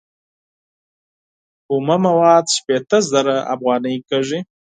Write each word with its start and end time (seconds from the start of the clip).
اومه 1.71 1.95
مواد 2.05 2.45
شپیته 2.55 2.97
زره 3.11 3.35
افغانۍ 3.53 3.95
کېږي 4.09 4.39